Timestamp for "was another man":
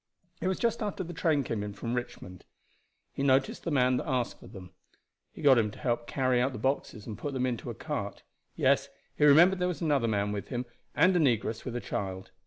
9.67-10.31